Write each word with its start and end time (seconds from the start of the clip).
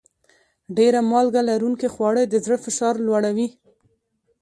ډېر 0.77 0.93
مالګه 1.11 1.41
لرونکي 1.49 1.87
خواړه 1.93 2.23
د 2.27 2.35
زړه 2.45 2.57
فشار 2.65 2.95
لوړوي. 3.05 3.47